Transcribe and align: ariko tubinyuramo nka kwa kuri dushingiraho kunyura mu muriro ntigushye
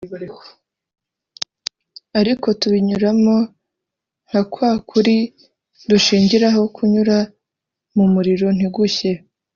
ariko 2.19 2.47
tubinyuramo 2.59 3.35
nka 4.27 4.41
kwa 4.51 4.71
kuri 4.89 5.15
dushingiraho 5.89 6.61
kunyura 6.75 7.17
mu 7.95 8.05
muriro 8.13 8.47
ntigushye 8.57 9.11